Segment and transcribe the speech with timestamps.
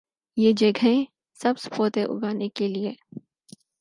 [0.37, 1.03] یہ جگہیں
[1.39, 2.93] سبز پودے اگانے کے لئے